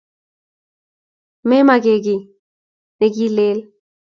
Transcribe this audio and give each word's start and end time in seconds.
Memagekiy 1.49 2.21
ngileel 3.01 3.59